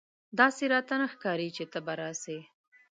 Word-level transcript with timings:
داسي 0.37 0.65
راته 0.73 0.93
نه 1.01 1.07
ښکاري 1.13 1.47
چې 1.55 1.63
ته 1.71 1.79
به 1.85 1.93
راسې! 1.99 2.39